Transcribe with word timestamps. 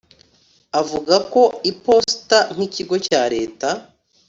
Avuga 0.81 1.15
ko 1.33 1.41
iposita 1.71 2.39
nk’ 2.53 2.59
ikigo 2.67 2.95
cya 3.07 3.21
Leta 3.33 3.69